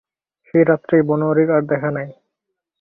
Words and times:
সেই 0.47 0.63
রাত্রেই 0.63 1.03
বনোয়ারির 1.09 1.49
আর 1.55 1.63
দেখা 1.71 1.89
নাই। 1.91 2.09